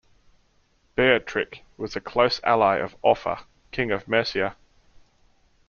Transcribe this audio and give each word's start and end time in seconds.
Beorhtric 0.97 1.59
was 1.77 1.95
a 1.95 2.01
close 2.01 2.41
ally 2.43 2.77
of 2.77 2.95
Offa, 3.03 3.45
King 3.71 3.91
of 3.91 4.07
Mercia. 4.07 4.55